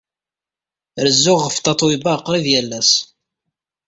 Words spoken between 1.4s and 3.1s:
ɣef Tatoeba qrib yal ass.